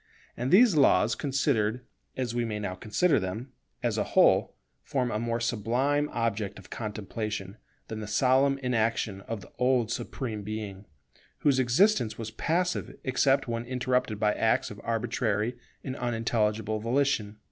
[0.35, 1.85] And these laws considered,
[2.17, 3.51] as we may now consider them,
[3.83, 9.41] as a whole, form a more sublime object of contemplation than the solemn inaction of
[9.41, 10.87] the old Supreme Being,
[11.41, 17.37] whose existence was passive except when interrupted by acts of arbitrary and unintelligible volition.